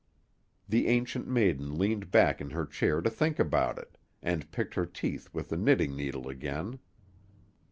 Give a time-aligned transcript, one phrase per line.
[0.67, 4.87] The Ancient Maiden leaned back in her chair to think about it, and picked her
[4.87, 6.79] teeth with the knitting needle again.